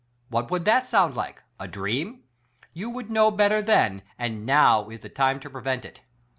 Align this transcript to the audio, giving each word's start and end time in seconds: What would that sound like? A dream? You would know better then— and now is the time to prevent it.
What 0.29 0.49
would 0.49 0.65
that 0.65 0.87
sound 0.87 1.15
like? 1.15 1.43
A 1.59 1.67
dream? 1.67 2.23
You 2.73 2.89
would 2.89 3.11
know 3.11 3.29
better 3.29 3.61
then— 3.61 4.01
and 4.17 4.47
now 4.47 4.89
is 4.89 5.01
the 5.01 5.09
time 5.09 5.39
to 5.41 5.47
prevent 5.51 5.85
it. 5.85 6.01